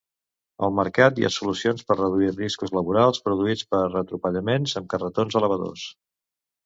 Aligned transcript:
Al 0.67 0.71
mercat 0.77 1.19
hi 1.19 1.25
ha 1.27 1.29
solucions 1.35 1.85
per 1.91 1.97
reduir 1.99 2.31
riscos 2.39 2.73
laborals 2.77 3.21
produïts 3.29 3.63
per 3.75 3.83
atropellaments 4.01 4.75
amb 4.83 4.91
carretons 4.95 5.39
elevadors. 5.43 5.85